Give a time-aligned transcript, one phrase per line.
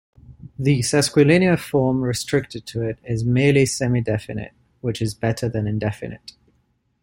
[0.57, 6.31] The sesquilinear form restricted to it is merely semidefinite, which is better than indefinite.